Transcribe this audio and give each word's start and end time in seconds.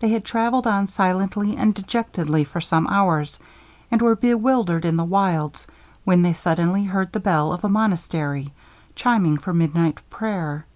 They 0.00 0.08
had 0.08 0.24
travelled 0.24 0.66
on 0.66 0.88
silently 0.88 1.56
and 1.56 1.72
dejectedly 1.72 2.42
for 2.42 2.60
some 2.60 2.88
hours, 2.88 3.38
and 3.92 4.02
were 4.02 4.16
bewildered 4.16 4.84
in 4.84 4.96
the 4.96 5.04
wilds, 5.04 5.68
when 6.02 6.22
they 6.22 6.32
suddenly 6.32 6.82
heard 6.82 7.12
the 7.12 7.20
bell 7.20 7.52
of 7.52 7.62
a 7.62 7.68
monastery 7.68 8.52
chiming 8.96 9.38
for 9.38 9.52
midnight 9.54 9.98
prayer. 10.10 10.66